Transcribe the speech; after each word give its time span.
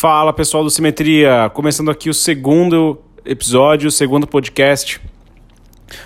Fala 0.00 0.32
pessoal 0.32 0.64
do 0.64 0.70
Simetria, 0.70 1.50
começando 1.52 1.90
aqui 1.90 2.08
o 2.08 2.14
segundo 2.14 2.98
episódio, 3.22 3.88
o 3.88 3.90
segundo 3.90 4.26
podcast, 4.26 4.98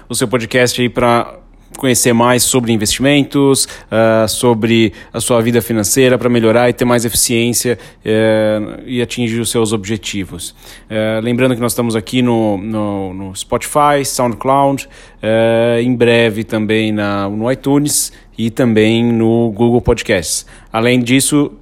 o 0.08 0.16
seu 0.16 0.26
podcast 0.26 0.82
aí 0.82 0.88
para 0.88 1.38
conhecer 1.78 2.12
mais 2.12 2.42
sobre 2.42 2.72
investimentos, 2.72 3.66
uh, 3.66 4.28
sobre 4.28 4.92
a 5.12 5.20
sua 5.20 5.40
vida 5.40 5.62
financeira 5.62 6.18
para 6.18 6.28
melhorar 6.28 6.68
e 6.68 6.72
ter 6.72 6.84
mais 6.84 7.04
eficiência 7.04 7.78
uh, 8.00 8.82
e 8.84 9.00
atingir 9.00 9.38
os 9.38 9.52
seus 9.52 9.72
objetivos. 9.72 10.56
Uh, 10.90 11.22
lembrando 11.22 11.54
que 11.54 11.60
nós 11.60 11.70
estamos 11.70 11.94
aqui 11.94 12.20
no, 12.20 12.58
no, 12.58 13.14
no 13.14 13.36
Spotify, 13.36 14.04
SoundCloud, 14.04 14.88
em 15.80 15.94
breve 15.94 16.42
também 16.42 16.90
na, 16.90 17.28
no 17.28 17.48
iTunes 17.48 18.12
e 18.36 18.50
também 18.50 19.04
no 19.04 19.52
Google 19.52 19.80
Podcasts. 19.80 20.44
Além 20.72 21.00
disso, 21.00 21.52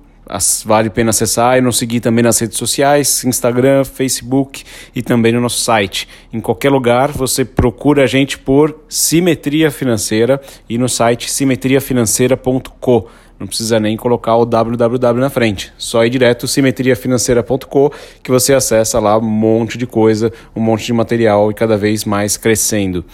vale 0.64 0.88
a 0.88 0.90
pena 0.90 1.10
acessar 1.10 1.58
e 1.58 1.60
nos 1.60 1.78
seguir 1.78 2.00
também 2.00 2.22
nas 2.22 2.38
redes 2.38 2.56
sociais, 2.56 3.24
Instagram, 3.24 3.84
Facebook 3.84 4.64
e 4.94 5.02
também 5.02 5.32
no 5.32 5.40
nosso 5.40 5.60
site. 5.60 6.08
Em 6.32 6.40
qualquer 6.40 6.70
lugar 6.70 7.10
você 7.10 7.44
procura 7.44 8.04
a 8.04 8.06
gente 8.06 8.38
por 8.38 8.84
Simetria 8.88 9.70
Financeira 9.70 10.40
e 10.68 10.78
no 10.78 10.88
site 10.88 11.30
simetriafinanceira.co. 11.30 13.08
Não 13.38 13.46
precisa 13.46 13.80
nem 13.80 13.96
colocar 13.96 14.36
o 14.36 14.46
www 14.46 15.20
na 15.20 15.28
frente, 15.28 15.72
só 15.76 16.04
ir 16.04 16.10
direto 16.10 16.46
simetriafinanceira.co 16.46 17.92
que 18.22 18.30
você 18.30 18.54
acessa 18.54 19.00
lá 19.00 19.18
um 19.18 19.22
monte 19.22 19.76
de 19.76 19.86
coisa, 19.86 20.32
um 20.54 20.60
monte 20.60 20.86
de 20.86 20.92
material 20.92 21.50
e 21.50 21.54
cada 21.54 21.76
vez 21.76 22.04
mais 22.04 22.36
crescendo. 22.36 23.04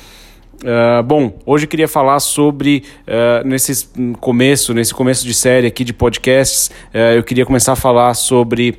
Uh, 0.58 1.02
bom, 1.04 1.38
hoje 1.46 1.66
eu 1.66 1.68
queria 1.68 1.86
falar 1.86 2.18
sobre 2.18 2.82
uh, 3.06 3.46
nesse 3.46 3.88
começo, 4.20 4.74
nesse 4.74 4.92
começo 4.92 5.24
de 5.24 5.32
série 5.32 5.68
aqui 5.68 5.84
de 5.84 5.92
podcasts, 5.92 6.68
uh, 6.92 7.14
eu 7.16 7.22
queria 7.22 7.46
começar 7.46 7.72
a 7.72 7.76
falar 7.76 8.12
sobre 8.14 8.76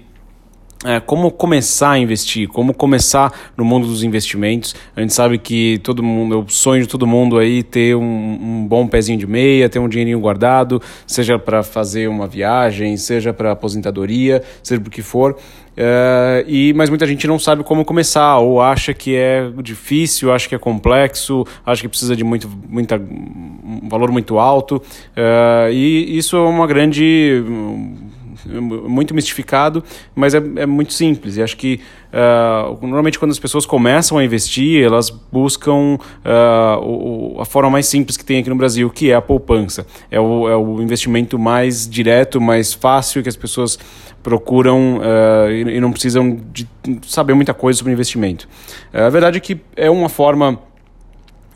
é, 0.85 0.99
como 0.99 1.29
começar 1.29 1.91
a 1.91 1.99
investir, 1.99 2.47
como 2.47 2.73
começar 2.73 3.33
no 3.57 3.65
mundo 3.65 3.87
dos 3.87 4.01
investimentos. 4.01 4.75
A 4.95 5.01
gente 5.01 5.13
sabe 5.13 5.37
que 5.37 5.79
todo 5.83 6.01
mundo, 6.01 6.45
o 6.47 6.49
sonho 6.49 6.83
de 6.83 6.87
todo 6.87 7.05
mundo 7.05 7.37
aí 7.37 7.63
ter 7.63 7.95
um, 7.95 8.01
um 8.01 8.65
bom 8.67 8.87
pezinho 8.87 9.17
de 9.17 9.27
meia, 9.27 9.67
ter 9.67 9.79
um 9.79 9.89
dinheirinho 9.89 10.19
guardado, 10.19 10.81
seja 11.05 11.37
para 11.37 11.63
fazer 11.63 12.07
uma 12.07 12.27
viagem, 12.27 12.95
seja 12.95 13.33
para 13.33 13.51
aposentadoria, 13.51 14.41
seja 14.63 14.79
por 14.79 14.89
que 14.89 15.01
for. 15.01 15.35
É, 15.75 16.43
e, 16.47 16.73
mas 16.73 16.89
muita 16.89 17.05
gente 17.05 17.25
não 17.27 17.39
sabe 17.39 17.63
como 17.63 17.85
começar, 17.85 18.37
ou 18.37 18.61
acha 18.61 18.93
que 18.93 19.15
é 19.15 19.49
difícil, 19.61 20.31
acha 20.31 20.47
que 20.47 20.55
é 20.55 20.57
complexo, 20.57 21.45
acha 21.65 21.81
que 21.81 21.87
precisa 21.87 22.15
de 22.15 22.23
muito, 22.23 22.49
muita, 22.69 22.95
um 22.97 23.87
valor 23.89 24.11
muito 24.11 24.39
alto. 24.39 24.81
É, 25.15 25.69
e 25.71 26.17
isso 26.17 26.35
é 26.37 26.41
uma 26.41 26.67
grande 26.67 27.43
muito 28.45 29.13
mistificado, 29.13 29.83
mas 30.15 30.33
é, 30.33 30.41
é 30.57 30.65
muito 30.65 30.93
simples. 30.93 31.37
E 31.37 31.41
acho 31.41 31.57
que 31.57 31.79
uh, 32.13 32.77
normalmente 32.81 33.19
quando 33.19 33.31
as 33.31 33.39
pessoas 33.39 33.65
começam 33.65 34.17
a 34.17 34.23
investir, 34.23 34.83
elas 34.83 35.09
buscam 35.09 35.95
uh, 35.95 36.79
o, 36.81 37.41
a 37.41 37.45
forma 37.45 37.69
mais 37.69 37.87
simples 37.87 38.17
que 38.17 38.25
tem 38.25 38.39
aqui 38.39 38.49
no 38.49 38.55
Brasil, 38.55 38.89
que 38.89 39.11
é 39.11 39.15
a 39.15 39.21
poupança. 39.21 39.85
É 40.09 40.19
o, 40.19 40.49
é 40.49 40.55
o 40.55 40.81
investimento 40.81 41.37
mais 41.37 41.89
direto, 41.89 42.39
mais 42.39 42.73
fácil 42.73 43.23
que 43.23 43.29
as 43.29 43.35
pessoas 43.35 43.77
procuram 44.21 44.97
uh, 44.97 45.49
e, 45.49 45.77
e, 45.77 45.79
não 45.79 45.91
precisam 45.91 46.39
de 46.51 46.67
saber 47.03 47.33
muita 47.33 47.53
coisa 47.53 47.77
sobre 47.77 47.93
investimento. 47.93 48.49
a 48.93 49.09
verdade 49.09 49.37
é 49.37 49.39
que 49.39 49.59
é 49.75 49.89
uma 49.89 50.09
forma 50.09 50.59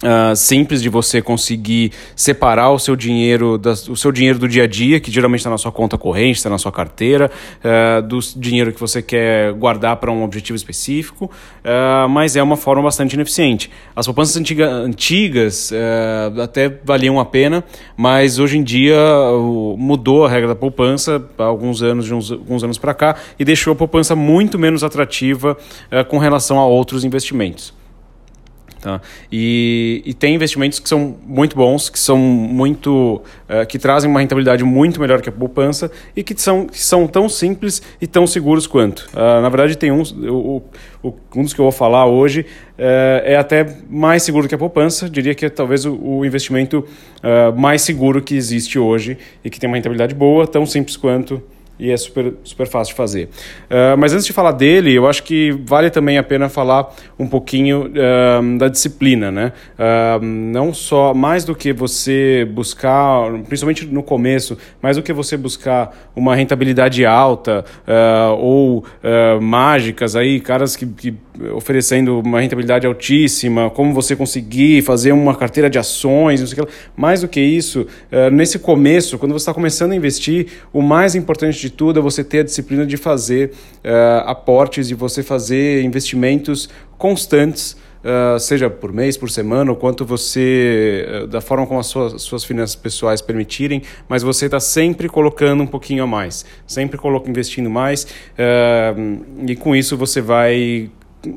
Uh, 0.03 0.35
simples 0.35 0.81
de 0.81 0.89
você 0.89 1.21
conseguir 1.21 1.93
separar 2.13 2.71
o 2.71 2.77
seu 2.77 2.93
dinheiro 2.93 3.57
das, 3.57 3.87
o 3.87 3.95
seu 3.95 4.11
dinheiro 4.11 4.37
do 4.37 4.49
dia 4.49 4.63
a 4.63 4.67
dia 4.67 4.99
que 4.99 5.09
geralmente 5.09 5.39
está 5.39 5.49
na 5.49 5.57
sua 5.57 5.71
conta 5.71 5.97
corrente 5.97 6.35
está 6.35 6.49
na 6.49 6.57
sua 6.57 6.73
carteira 6.73 7.31
uh, 7.63 8.01
do 8.01 8.19
dinheiro 8.35 8.73
que 8.73 8.79
você 8.81 9.01
quer 9.01 9.53
guardar 9.53 9.95
para 9.95 10.11
um 10.11 10.21
objetivo 10.21 10.57
específico 10.57 11.31
uh, 11.63 12.09
mas 12.09 12.35
é 12.35 12.43
uma 12.43 12.57
forma 12.57 12.83
bastante 12.83 13.13
ineficiente. 13.13 13.71
As 13.95 14.05
poupanças 14.05 14.35
antiga, 14.35 14.67
antigas 14.69 15.71
até 16.43 16.67
valiam 16.83 17.17
a 17.17 17.23
pena 17.23 17.63
mas 17.95 18.39
hoje 18.39 18.57
em 18.57 18.63
dia 18.63 18.97
mudou 19.77 20.25
a 20.25 20.29
regra 20.29 20.49
da 20.49 20.55
poupança 20.55 21.23
há 21.37 21.43
alguns 21.43 21.81
anos 21.81 22.03
de 22.03 22.13
uns, 22.13 22.29
alguns 22.29 22.61
anos 22.61 22.77
para 22.77 22.93
cá 22.93 23.15
e 23.39 23.45
deixou 23.45 23.71
a 23.71 23.75
poupança 23.75 24.17
muito 24.17 24.59
menos 24.59 24.83
atrativa 24.83 25.57
com 26.09 26.17
relação 26.17 26.59
a 26.59 26.65
outros 26.65 27.05
investimentos 27.05 27.73
Tá? 28.83 28.99
E, 29.31 30.03
e 30.05 30.13
tem 30.13 30.35
investimentos 30.35 30.77
que 30.77 30.89
são 30.89 31.15
muito 31.25 31.55
bons, 31.55 31.89
que 31.89 31.97
são 31.97 32.17
muito. 32.17 33.21
Uh, 33.49 33.65
que 33.65 33.79
trazem 33.79 34.11
uma 34.11 34.19
rentabilidade 34.19 34.61
muito 34.65 34.99
melhor 34.99 35.21
que 35.21 35.29
a 35.29 35.31
poupança 35.31 35.89
e 36.13 36.21
que 36.21 36.39
são, 36.39 36.65
que 36.65 36.81
são 36.81 37.07
tão 37.07 37.29
simples 37.29 37.81
e 38.01 38.05
tão 38.05 38.27
seguros 38.27 38.67
quanto. 38.67 39.09
Uh, 39.13 39.41
na 39.41 39.47
verdade, 39.47 39.77
tem 39.77 39.89
uns. 39.89 40.11
O, 40.11 40.61
o, 41.01 41.13
um 41.33 41.43
dos 41.43 41.53
que 41.53 41.61
eu 41.61 41.63
vou 41.63 41.71
falar 41.71 42.07
hoje 42.07 42.41
uh, 42.77 43.23
é 43.23 43.37
até 43.37 43.65
mais 43.89 44.23
seguro 44.23 44.49
que 44.49 44.55
a 44.55 44.57
poupança. 44.57 45.09
Diria 45.09 45.33
que 45.33 45.45
é 45.45 45.49
talvez 45.49 45.85
o, 45.85 45.95
o 45.95 46.25
investimento 46.25 46.85
mais 47.55 47.81
seguro 47.83 48.21
que 48.21 48.35
existe 48.35 48.77
hoje 48.77 49.17
e 49.45 49.49
que 49.49 49.57
tem 49.57 49.69
uma 49.69 49.77
rentabilidade 49.77 50.13
boa, 50.13 50.45
tão 50.45 50.65
simples 50.65 50.97
quanto 50.97 51.41
e 51.79 51.91
é 51.91 51.97
super, 51.97 52.33
super 52.43 52.67
fácil 52.67 52.93
de 52.93 52.97
fazer. 52.97 53.29
Uh, 53.65 53.97
mas 53.97 54.13
antes 54.13 54.25
de 54.25 54.33
falar 54.33 54.51
dele, 54.51 54.93
eu 54.93 55.07
acho 55.07 55.23
que 55.23 55.51
vale 55.65 55.89
também 55.89 56.17
a 56.17 56.23
pena 56.23 56.47
falar 56.47 56.93
um 57.17 57.27
pouquinho 57.27 57.87
uh, 57.87 58.57
da 58.57 58.67
disciplina, 58.67 59.31
né? 59.31 59.51
Uh, 59.77 60.23
não 60.23 60.73
só, 60.73 61.13
mais 61.13 61.43
do 61.43 61.55
que 61.55 61.73
você 61.73 62.47
buscar, 62.51 63.31
principalmente 63.47 63.85
no 63.85 64.03
começo, 64.03 64.57
mais 64.81 64.97
do 64.97 65.03
que 65.03 65.11
você 65.11 65.35
buscar 65.35 66.11
uma 66.15 66.35
rentabilidade 66.35 67.05
alta 67.05 67.65
ou 68.37 68.85
mágicas 69.41 70.15
aí, 70.15 70.39
caras 70.39 70.75
que, 70.75 70.85
que 70.85 71.13
oferecendo 71.53 72.19
uma 72.19 72.39
rentabilidade 72.39 72.85
altíssima, 72.85 73.69
como 73.69 73.93
você 73.93 74.15
conseguir 74.15 74.81
fazer 74.83 75.11
uma 75.11 75.35
carteira 75.35 75.69
de 75.69 75.79
ações, 75.79 76.39
não 76.39 76.47
sei 76.47 76.61
o 76.61 76.65
que. 76.65 76.73
Mais 76.95 77.21
do 77.21 77.27
que 77.27 77.41
isso, 77.41 77.87
nesse 78.31 78.59
começo, 78.59 79.17
quando 79.17 79.31
você 79.31 79.43
está 79.43 79.53
começando 79.53 79.91
a 79.93 79.95
investir, 79.95 80.47
o 80.71 80.81
mais 80.81 81.15
importante 81.15 81.62
de 81.63 81.69
tudo 81.69 81.99
é 81.99 82.01
você 82.01 82.23
ter 82.23 82.39
a 82.39 82.43
disciplina 82.43 82.85
de 82.85 82.97
fazer 82.97 83.53
uh, 83.83 84.27
aportes 84.27 84.89
e 84.89 84.93
você 84.93 85.23
fazer 85.23 85.81
investimentos 85.81 86.69
constantes, 86.97 87.77
uh, 88.03 88.37
seja 88.37 88.69
por 88.69 88.91
mês, 88.91 89.15
por 89.15 89.29
semana, 89.29 89.71
ou 89.71 89.77
quanto 89.77 90.05
você, 90.05 91.07
uh, 91.23 91.27
da 91.27 91.39
forma 91.39 91.65
como 91.65 91.79
as 91.79 91.87
suas, 91.87 92.21
suas 92.21 92.43
finanças 92.43 92.75
pessoais 92.75 93.21
permitirem, 93.21 93.81
mas 94.09 94.23
você 94.23 94.45
está 94.45 94.59
sempre 94.59 95.07
colocando 95.07 95.63
um 95.63 95.67
pouquinho 95.67 96.03
a 96.03 96.07
mais, 96.07 96.45
sempre 96.67 96.97
coloca, 96.97 97.29
investindo 97.29 97.69
mais, 97.69 98.05
e 99.47 99.55
com 99.55 99.73
isso 99.73 99.95
você 99.95 100.19
vai 100.19 100.91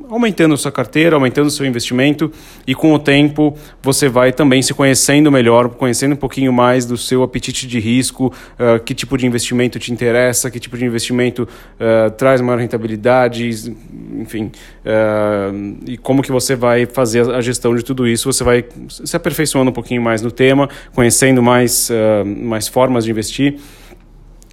aumentando 0.08 0.56
sua 0.56 0.72
carteira, 0.72 1.16
aumentando 1.16 1.50
seu 1.50 1.64
investimento 1.64 2.30
e 2.66 2.74
com 2.74 2.92
o 2.92 2.98
tempo 2.98 3.56
você 3.82 4.08
vai 4.08 4.32
também 4.32 4.62
se 4.62 4.74
conhecendo 4.74 5.30
melhor, 5.30 5.68
conhecendo 5.70 6.12
um 6.12 6.16
pouquinho 6.16 6.52
mais 6.52 6.84
do 6.84 6.96
seu 6.96 7.22
apetite 7.22 7.66
de 7.66 7.78
risco, 7.78 8.32
uh, 8.58 8.82
que 8.82 8.94
tipo 8.94 9.16
de 9.16 9.26
investimento 9.26 9.78
te 9.78 9.92
interessa, 9.92 10.50
que 10.50 10.58
tipo 10.58 10.76
de 10.76 10.84
investimento 10.84 11.42
uh, 11.44 12.10
traz 12.12 12.40
maior 12.40 12.58
rentabilidade, 12.58 13.74
enfim, 14.18 14.50
uh, 14.84 15.76
e 15.86 15.96
como 15.96 16.22
que 16.22 16.32
você 16.32 16.56
vai 16.56 16.86
fazer 16.86 17.30
a 17.30 17.40
gestão 17.40 17.74
de 17.74 17.84
tudo 17.84 18.06
isso, 18.06 18.32
você 18.32 18.42
vai 18.42 18.64
se 18.88 19.16
aperfeiçoando 19.16 19.70
um 19.70 19.74
pouquinho 19.74 20.02
mais 20.02 20.20
no 20.22 20.30
tema, 20.30 20.68
conhecendo 20.94 21.42
mais, 21.42 21.90
mais 22.24 22.66
formas 22.68 23.04
de 23.04 23.10
investir 23.10 23.56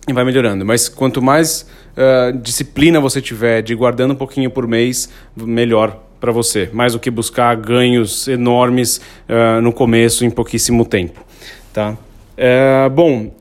e 0.07 0.13
vai 0.13 0.23
melhorando. 0.23 0.65
Mas 0.65 0.89
quanto 0.89 1.21
mais 1.21 1.65
uh, 1.95 2.37
disciplina 2.37 2.99
você 2.99 3.21
tiver 3.21 3.61
de 3.61 3.73
guardando 3.75 4.11
um 4.11 4.15
pouquinho 4.15 4.49
por 4.49 4.67
mês, 4.67 5.09
melhor 5.35 5.97
para 6.19 6.31
você. 6.31 6.69
Mais 6.73 6.93
do 6.93 6.99
que 6.99 7.11
buscar 7.11 7.55
ganhos 7.55 8.27
enormes 8.27 8.97
uh, 8.97 9.61
no 9.61 9.71
começo 9.71 10.25
em 10.25 10.29
pouquíssimo 10.29 10.85
tempo. 10.85 11.21
Tá? 11.73 11.97
Uh, 12.35 12.89
bom, 12.89 13.31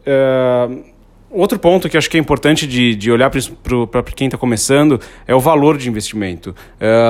outro 1.31 1.59
ponto 1.59 1.89
que 1.89 1.97
acho 1.97 2.11
que 2.11 2.17
é 2.17 2.21
importante 2.21 2.67
de, 2.67 2.95
de 2.95 3.11
olhar 3.11 3.31
para 3.31 4.03
quem 4.03 4.27
está 4.27 4.37
começando 4.37 5.01
é 5.27 5.35
o 5.35 5.41
valor 5.41 5.79
de 5.79 5.89
investimento. 5.89 6.55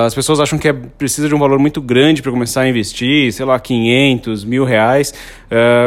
as 0.05 0.15
pessoas 0.15 0.39
acham 0.39 0.57
que 0.57 0.67
é, 0.67 0.73
precisa 0.73 1.27
de 1.27 1.35
um 1.35 1.39
valor 1.39 1.59
muito 1.59 1.81
grande 1.81 2.21
para 2.21 2.31
começar 2.31 2.61
a 2.61 2.69
investir, 2.69 3.33
sei 3.33 3.45
lá, 3.45 3.59
500, 3.59 4.45
mil 4.45 4.63
reais, 4.63 5.13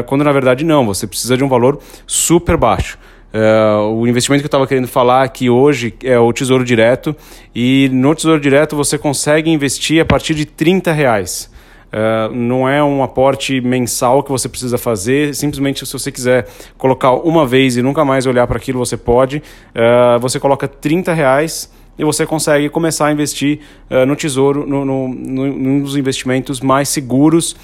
quando 0.07 0.23
na 0.23 0.33
verdade 0.33 0.65
não, 0.65 0.85
você 0.85 1.07
precisa 1.07 1.35
de 1.35 1.43
um 1.43 1.49
valor 1.49 1.81
super 2.07 2.59
baixo. 2.59 2.99
Uh, 3.37 3.93
o 3.93 4.09
investimento 4.09 4.41
que 4.41 4.47
eu 4.47 4.49
estava 4.49 4.67
querendo 4.67 4.89
falar 4.89 5.23
aqui 5.23 5.51
hoje 5.51 5.93
é 6.03 6.19
o 6.19 6.33
Tesouro 6.33 6.65
Direto 6.65 7.15
e 7.55 7.87
no 7.93 8.15
Tesouro 8.15 8.41
Direto 8.41 8.75
você 8.75 8.97
consegue 8.97 9.51
investir 9.51 10.01
a 10.01 10.07
partir 10.07 10.35
de 10.35 10.47
30 10.47 10.91
reais. 10.91 11.51
Uh, 11.89 12.35
não 12.35 12.67
é 12.67 12.83
um 12.83 13.03
aporte 13.03 13.61
mensal 13.61 14.23
que 14.23 14.31
você 14.31 14.49
precisa 14.49 14.79
fazer, 14.79 15.35
simplesmente 15.35 15.85
se 15.85 15.93
você 15.93 16.11
quiser 16.11 16.49
colocar 16.79 17.13
uma 17.13 17.47
vez 17.47 17.77
e 17.77 17.83
nunca 17.83 18.07
mais 18.07 18.25
olhar 18.25 18.47
para 18.47 18.57
aquilo, 18.57 18.79
você 18.79 18.97
pode. 18.97 19.43
Uh, 19.75 20.19
você 20.19 20.41
coloca 20.41 20.67
30 20.67 21.13
reais 21.13 21.71
e 21.99 22.05
você 22.05 22.25
consegue 22.25 22.71
começar 22.71 23.09
a 23.09 23.13
investir 23.13 23.61
uh, 23.91 24.07
no 24.07 24.17
tesouro, 24.17 24.67
no, 24.67 24.83
no, 24.83 25.09
no, 25.09 25.47
num 25.47 25.83
dos 25.83 25.95
investimentos 25.95 26.63
mais 26.63 26.89
seguros 26.89 27.55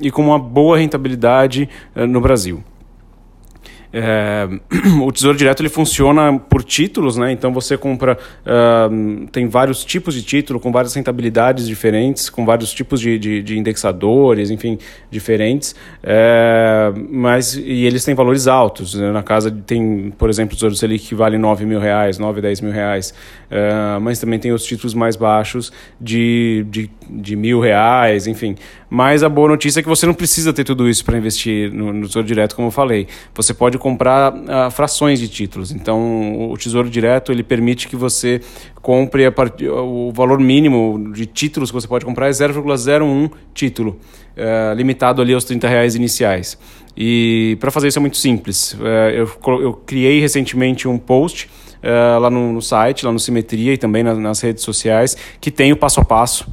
e 0.00 0.10
com 0.10 0.22
uma 0.22 0.40
boa 0.40 0.76
rentabilidade 0.76 1.68
no 1.94 2.20
Brasil. 2.20 2.64
É, 3.92 4.48
o 5.02 5.10
Tesouro 5.10 5.36
Direto 5.36 5.60
ele 5.60 5.68
funciona 5.68 6.38
por 6.38 6.62
títulos, 6.62 7.16
né? 7.16 7.32
Então 7.32 7.52
você 7.52 7.76
compra, 7.76 8.18
uh, 8.44 9.26
tem 9.28 9.48
vários 9.48 9.84
tipos 9.84 10.14
de 10.14 10.22
título 10.22 10.60
com 10.60 10.70
várias 10.70 10.94
rentabilidades 10.94 11.66
diferentes, 11.66 12.28
com 12.28 12.44
vários 12.44 12.72
tipos 12.72 13.00
de, 13.00 13.18
de, 13.18 13.42
de 13.42 13.58
indexadores, 13.58 14.50
enfim, 14.50 14.78
diferentes. 15.10 15.74
É, 16.02 16.92
mas 17.10 17.54
e 17.54 17.84
eles 17.84 18.04
têm 18.04 18.14
valores 18.14 18.46
altos. 18.46 18.94
Né? 18.94 19.10
Na 19.10 19.22
casa 19.22 19.50
tem, 19.50 20.12
por 20.16 20.28
exemplo, 20.28 20.52
o 20.52 20.56
Tesouro 20.56 20.74
Selic 20.74 21.06
que 21.08 21.14
vale 21.14 21.38
9 21.38 21.64
mil 21.64 21.80
reais, 21.80 22.18
9, 22.18 22.40
10 22.40 22.60
mil 22.60 22.72
reais. 22.72 23.14
É, 23.50 23.98
mas 24.00 24.18
também 24.18 24.38
tem 24.38 24.52
os 24.52 24.64
títulos 24.64 24.92
mais 24.92 25.16
baixos 25.16 25.72
de, 26.00 26.66
de, 26.68 26.90
de 27.08 27.36
mil 27.36 27.60
reais, 27.60 28.26
enfim. 28.26 28.56
Mas 28.90 29.22
a 29.22 29.28
boa 29.28 29.48
notícia 29.48 29.80
é 29.80 29.82
que 29.82 29.88
você 29.88 30.06
não 30.06 30.14
precisa 30.14 30.52
ter 30.52 30.64
tudo 30.64 30.88
isso 30.88 31.04
para 31.04 31.16
investir 31.16 31.72
no, 31.72 31.92
no 31.92 32.06
Tesouro 32.06 32.26
Direto, 32.26 32.56
como 32.56 32.68
eu 32.68 32.72
falei. 32.72 33.06
Você 33.34 33.52
pode 33.52 33.77
comprar 33.78 34.32
uh, 34.32 34.70
frações 34.70 35.20
de 35.20 35.28
títulos. 35.28 35.72
Então, 35.72 36.50
o 36.50 36.56
Tesouro 36.56 36.88
Direto 36.90 37.32
ele 37.32 37.42
permite 37.42 37.88
que 37.88 37.96
você 37.96 38.40
compre 38.82 39.26
a 39.26 39.32
part... 39.32 39.66
o 39.66 40.12
valor 40.12 40.38
mínimo 40.40 41.12
de 41.12 41.26
títulos 41.26 41.70
que 41.70 41.74
você 41.74 41.88
pode 41.88 42.04
comprar 42.04 42.28
é 42.28 42.30
0,01 42.30 43.30
título, 43.54 43.98
uh, 44.36 44.74
limitado 44.74 45.22
ali 45.22 45.32
aos 45.32 45.44
30 45.44 45.68
reais 45.68 45.94
iniciais. 45.94 46.58
E 46.96 47.56
para 47.60 47.70
fazer 47.70 47.88
isso 47.88 47.98
é 47.98 48.00
muito 48.00 48.16
simples. 48.16 48.72
Uh, 48.74 48.84
eu, 49.14 49.60
eu 49.60 49.72
criei 49.72 50.20
recentemente 50.20 50.88
um 50.88 50.98
post 50.98 51.48
Uh, 51.78 52.18
lá 52.18 52.28
no, 52.28 52.52
no, 52.52 52.60
site, 52.60 53.06
lá 53.06 53.12
no 53.12 53.20
Simetria 53.20 53.72
e 53.72 53.78
também 53.78 54.02
nas, 54.02 54.18
nas 54.18 54.40
redes 54.40 54.64
sociais, 54.64 55.16
que 55.40 55.48
tem 55.48 55.72
o 55.72 55.76
passo 55.76 56.00
a 56.00 56.04
passo 56.04 56.52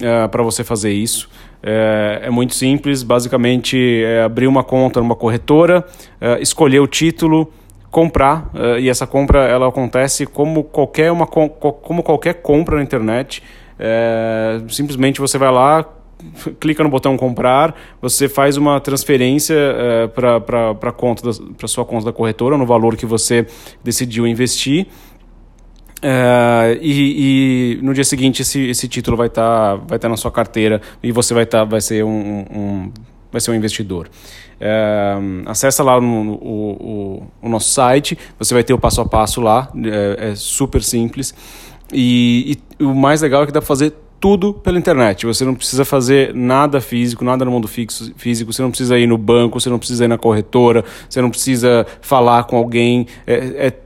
uh, 0.00 0.28
para 0.28 0.42
você 0.42 0.64
fazer 0.64 0.92
isso. 0.92 1.30
É, 1.66 2.20
é 2.24 2.30
muito 2.30 2.54
simples, 2.54 3.02
basicamente 3.02 4.04
é 4.04 4.22
abrir 4.22 4.46
uma 4.46 4.62
conta 4.62 5.00
numa 5.00 5.16
corretora, 5.16 5.82
é, 6.20 6.38
escolher 6.42 6.80
o 6.80 6.86
título, 6.86 7.50
comprar 7.90 8.50
é, 8.54 8.80
e 8.80 8.90
essa 8.90 9.06
compra 9.06 9.44
ela 9.44 9.66
acontece 9.66 10.26
como 10.26 10.64
qualquer 10.64 11.10
uma 11.10 11.26
como 11.26 12.02
qualquer 12.02 12.34
compra 12.42 12.76
na 12.76 12.82
internet. 12.82 13.42
É, 13.78 14.60
simplesmente 14.68 15.22
você 15.22 15.38
vai 15.38 15.50
lá, 15.50 15.88
clica 16.60 16.82
no 16.82 16.90
botão 16.90 17.16
comprar, 17.16 17.74
você 18.02 18.28
faz 18.28 18.58
uma 18.58 18.78
transferência 18.78 19.54
é, 19.54 20.06
para 20.08 20.40
para 20.40 21.68
sua 21.68 21.86
conta 21.86 22.04
da 22.04 22.12
corretora 22.12 22.58
no 22.58 22.66
valor 22.66 22.94
que 22.94 23.06
você 23.06 23.46
decidiu 23.82 24.26
investir 24.26 24.86
Uh, 26.04 26.76
e, 26.82 27.78
e, 27.78 27.82
no 27.82 27.94
dia 27.94 28.04
seguinte 28.04 28.42
esse, 28.42 28.60
esse 28.68 28.86
título 28.86 29.16
vai 29.16 29.28
estar 29.28 29.78
tá, 29.78 29.84
vai 29.88 29.98
tá 29.98 30.06
na 30.06 30.18
sua 30.18 30.30
carteira 30.30 30.82
e 31.02 31.10
você 31.10 31.32
vai, 31.32 31.46
tá, 31.46 31.64
vai, 31.64 31.80
ser, 31.80 32.04
um, 32.04 32.44
um 32.50 32.92
vai 33.32 33.40
ser 33.40 33.52
um 33.52 33.54
investidor. 33.54 34.10
Uh, 34.60 35.48
acessa 35.48 35.82
lá 35.82 35.98
no, 35.98 36.22
no 36.22 36.32
o, 36.34 37.26
o, 37.40 37.48
nosso 37.48 37.70
site, 37.70 38.18
você 38.38 38.52
vai 38.52 38.62
ter 38.62 38.74
o 38.74 38.78
passo 38.78 39.00
a 39.00 39.06
passo 39.06 39.40
lá, 39.40 39.72
é, 39.82 40.32
é 40.32 40.34
super 40.34 40.82
simples. 40.82 41.34
E, 41.90 42.58
e, 42.78 42.84
o 42.84 42.94
mais 42.94 43.22
legal 43.22 43.42
é 43.42 43.46
que 43.46 43.52
dá 43.52 43.60
para 43.60 43.66
fazer 43.66 43.94
tudo 44.20 44.52
pela 44.52 44.78
internet. 44.78 45.24
Você 45.24 45.44
não 45.44 45.54
precisa 45.54 45.86
fazer 45.86 46.34
nada 46.34 46.82
físico, 46.82 47.24
nada 47.24 47.44
no 47.46 47.50
mundo 47.50 47.68
fixo, 47.68 48.12
físico. 48.16 48.52
Você 48.52 48.62
não 48.62 48.70
precisa 48.70 48.98
ir 48.98 49.06
no 49.06 49.18
banco, 49.18 49.60
você 49.60 49.70
não 49.70 49.78
precisa 49.78 50.04
ir 50.04 50.08
na 50.08 50.18
corretora, 50.18 50.84
você 51.08 51.20
não 51.20 51.30
precisa 51.30 51.86
falar 52.00 52.44
com 52.44 52.56
alguém. 52.56 53.06
É, 53.26 53.66
é 53.66 53.83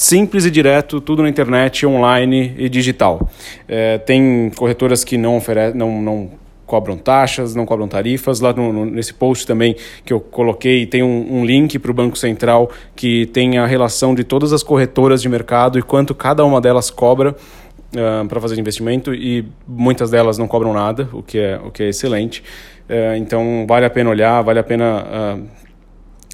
simples 0.00 0.46
e 0.46 0.50
direto, 0.50 0.98
tudo 0.98 1.22
na 1.22 1.28
internet, 1.28 1.84
online 1.84 2.54
e 2.56 2.70
digital. 2.70 3.28
É, 3.68 3.98
tem 3.98 4.50
corretoras 4.56 5.04
que 5.04 5.18
não 5.18 5.36
oferecem, 5.36 5.78
não, 5.78 6.00
não 6.00 6.30
cobram 6.64 6.96
taxas, 6.96 7.54
não 7.54 7.66
cobram 7.66 7.86
tarifas. 7.86 8.40
Lá 8.40 8.50
no, 8.54 8.72
no, 8.72 8.86
nesse 8.86 9.12
post 9.12 9.46
também 9.46 9.76
que 10.02 10.10
eu 10.10 10.18
coloquei, 10.18 10.86
tem 10.86 11.02
um, 11.02 11.40
um 11.40 11.44
link 11.44 11.78
para 11.78 11.90
o 11.90 11.94
Banco 11.94 12.16
Central 12.16 12.70
que 12.96 13.26
tem 13.26 13.58
a 13.58 13.66
relação 13.66 14.14
de 14.14 14.24
todas 14.24 14.54
as 14.54 14.62
corretoras 14.62 15.20
de 15.20 15.28
mercado 15.28 15.78
e 15.78 15.82
quanto 15.82 16.14
cada 16.14 16.42
uma 16.46 16.62
delas 16.62 16.90
cobra. 16.90 17.36
Uh, 17.90 18.26
para 18.28 18.40
fazer 18.40 18.58
investimento 18.58 19.12
e 19.12 19.44
muitas 19.66 20.12
delas 20.12 20.38
não 20.38 20.46
cobram 20.46 20.72
nada, 20.72 21.08
o 21.12 21.24
que 21.24 21.38
é, 21.38 21.60
o 21.62 21.72
que 21.72 21.82
é 21.82 21.88
excelente. 21.88 22.40
Uh, 22.88 23.16
então 23.16 23.66
vale 23.68 23.84
a 23.84 23.90
pena 23.90 24.08
olhar, 24.08 24.40
vale 24.42 24.60
a 24.60 24.62
pena 24.62 25.04
uh, 25.36 25.42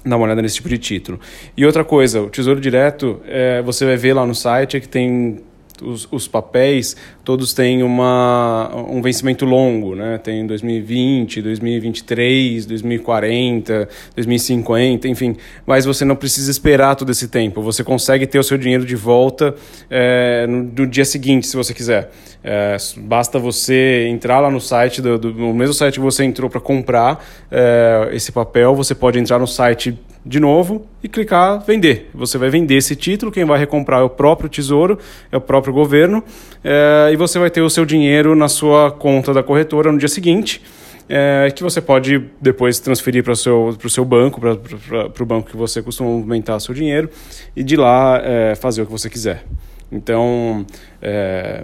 dar 0.09 0.17
uma 0.17 0.25
olhada 0.25 0.41
nesse 0.41 0.55
tipo 0.55 0.69
de 0.69 0.77
título. 0.77 1.19
E 1.55 1.65
outra 1.65 1.83
coisa, 1.83 2.21
o 2.21 2.29
Tesouro 2.29 2.59
Direto, 2.59 3.21
é, 3.25 3.61
você 3.61 3.85
vai 3.85 3.97
ver 3.97 4.13
lá 4.13 4.25
no 4.25 4.35
site 4.35 4.79
que 4.79 4.87
tem 4.87 5.43
os, 5.81 6.07
os 6.11 6.27
papéis 6.27 6.95
todos 7.23 7.53
têm 7.53 7.83
uma, 7.83 8.71
um 8.89 9.01
vencimento 9.01 9.45
longo, 9.45 9.95
né? 9.95 10.17
Tem 10.17 10.45
2020, 10.45 11.41
2023, 11.41 12.65
2040, 12.65 13.89
2050, 14.15 15.07
enfim. 15.07 15.35
Mas 15.65 15.85
você 15.85 16.05
não 16.05 16.15
precisa 16.15 16.49
esperar 16.49 16.95
todo 16.95 17.11
esse 17.11 17.27
tempo. 17.27 17.61
Você 17.61 17.83
consegue 17.83 18.25
ter 18.25 18.39
o 18.39 18.43
seu 18.43 18.57
dinheiro 18.57 18.85
de 18.85 18.95
volta 18.95 19.55
é, 19.89 20.45
no, 20.47 20.63
no, 20.63 20.87
dia 20.87 21.05
seguinte, 21.05 21.47
se 21.47 21.55
você 21.55 21.73
quiser. 21.73 22.11
É, 22.43 22.77
basta 22.97 23.39
você 23.39 24.07
entrar 24.09 24.39
lá 24.39 24.49
no 24.49 24.61
site, 24.61 25.01
do, 25.01 25.17
do 25.17 25.33
no 25.33 25.53
mesmo 25.53 25.73
site 25.73 25.95
que 25.95 25.99
você 25.99 26.23
entrou 26.23 26.49
para 26.49 26.61
comprar 26.61 27.25
é, 27.51 28.09
esse 28.13 28.31
papel, 28.31 28.75
você 28.75 28.95
pode 28.95 29.19
entrar 29.19 29.39
no 29.39 29.47
site 29.47 29.97
de 30.27 30.39
novo 30.39 30.85
e 31.01 31.07
clicar 31.07 31.63
vender. 31.65 32.09
Você 32.13 32.37
vai 32.37 32.49
vender 32.49 32.75
esse 32.75 32.95
título, 32.95 33.31
quem 33.31 33.45
vai 33.45 33.57
recomprar 33.57 34.01
é 34.01 34.03
o 34.03 34.09
próprio 34.09 34.49
tesouro, 34.49 34.99
é 35.31 35.37
o 35.37 35.41
próprio 35.41 35.73
governo, 35.73 36.23
é, 36.63 37.09
e 37.11 37.15
você 37.15 37.39
vai 37.39 37.49
ter 37.49 37.61
o 37.61 37.69
seu 37.69 37.85
dinheiro 37.85 38.35
na 38.35 38.49
sua 38.49 38.91
conta 38.91 39.33
da 39.33 39.41
corretora 39.41 39.91
no 39.91 39.97
dia 39.97 40.09
seguinte. 40.09 40.61
É, 41.09 41.49
que 41.55 41.63
você 41.63 41.79
pode 41.79 42.21
depois 42.41 42.81
transferir 42.81 43.23
para 43.23 43.31
o 43.31 43.35
seu, 43.35 43.77
seu 43.87 44.03
banco, 44.03 44.41
para 44.41 45.23
o 45.23 45.25
banco 45.25 45.49
que 45.49 45.55
você 45.55 45.81
costuma 45.81 46.09
movimentar 46.09 46.59
seu 46.59 46.75
dinheiro, 46.75 47.09
e 47.55 47.63
de 47.63 47.77
lá 47.77 48.21
é, 48.21 48.55
fazer 48.55 48.81
o 48.81 48.85
que 48.85 48.91
você 48.91 49.09
quiser. 49.09 49.45
Então, 49.89 50.65
é, 51.01 51.63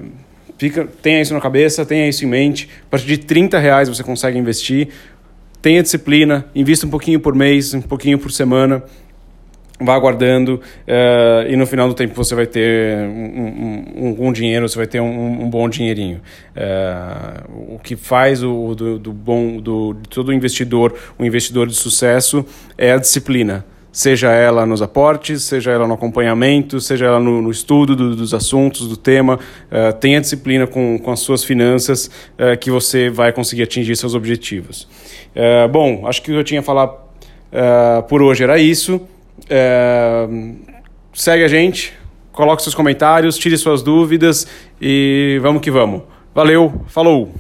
fica, 0.58 0.88
tenha 1.02 1.22
isso 1.22 1.34
na 1.34 1.42
cabeça, 1.42 1.86
tenha 1.86 2.08
isso 2.08 2.24
em 2.24 2.28
mente. 2.30 2.70
A 2.88 2.92
partir 2.92 3.06
de 3.06 3.18
30 3.18 3.60
reais 3.60 3.90
você 3.90 4.02
consegue 4.02 4.38
investir 4.38 4.88
tenha 5.64 5.82
disciplina, 5.82 6.46
invista 6.54 6.86
um 6.86 6.90
pouquinho 6.90 7.22
por 7.22 7.34
mês, 7.34 7.74
um 7.74 7.82
pouquinho 7.82 8.20
por 8.20 8.30
semana, 8.34 8.84
vá 9.80 9.96
aguardando 9.96 10.56
uh, 10.56 11.50
e 11.50 11.56
no 11.56 11.66
final 11.66 11.88
do 11.88 11.94
tempo 11.94 12.14
você 12.14 12.36
vai 12.36 12.46
ter 12.46 13.00
um, 13.08 13.86
um, 13.96 14.28
um 14.28 14.34
dinheiro, 14.34 14.68
você 14.68 14.76
vai 14.76 14.86
ter 14.86 15.00
um, 15.00 15.44
um 15.44 15.50
bom 15.50 15.70
dinheirinho. 15.70 16.20
Uh, 16.54 17.76
o 17.76 17.80
que 17.80 17.96
faz 17.96 18.44
o 18.44 18.76
do, 18.76 19.00
do 19.00 19.14
bom 19.14 19.56
do 19.56 19.96
todo 20.10 20.34
investidor, 20.34 20.94
um 21.18 21.24
investidor 21.24 21.66
de 21.66 21.76
sucesso 21.76 22.46
é 22.78 22.92
a 22.92 22.98
disciplina 22.98 23.66
seja 23.94 24.32
ela 24.32 24.66
nos 24.66 24.82
aportes, 24.82 25.44
seja 25.44 25.72
ela 25.72 25.88
no 25.88 25.94
acompanhamento, 25.94 26.82
seja 26.82 27.06
ela 27.06 27.20
no, 27.20 27.44
no 27.44 27.52
estudo 27.52 27.96
do, 27.96 28.16
dos 28.16 28.34
assuntos, 28.34 28.88
do 28.88 28.98
tema. 28.98 29.36
Uh, 29.36 29.94
tenha 30.00 30.20
disciplina 30.20 30.66
com, 30.66 30.98
com 30.98 31.12
as 31.12 31.20
suas 31.20 31.44
finanças 31.44 32.08
uh, 32.08 32.58
que 32.60 32.72
você 32.72 33.12
vai 33.12 33.32
conseguir 33.32 33.62
atingir 33.62 33.96
seus 33.96 34.16
objetivos. 34.16 34.88
Uh, 35.36 35.70
bom, 35.70 36.08
acho 36.08 36.24
que 36.24 36.32
o 36.32 36.34
que 36.34 36.40
eu 36.40 36.44
tinha 36.44 36.60
a 36.60 36.64
falar 36.64 37.04
por 38.10 38.24
hoje 38.24 38.44
era 38.44 38.58
isso. 38.58 39.00
segue 41.14 41.44
a 41.44 41.48
gente, 41.48 41.94
coloque 42.32 42.64
seus 42.64 42.74
comentários, 42.74 43.38
tire 43.38 43.56
suas 43.60 43.84
dúvidas 43.84 44.48
e 44.82 45.38
vamos 45.40 45.62
que 45.62 45.70
vamos. 45.70 46.02
Valeu, 46.34 46.82
falou! 46.88 47.32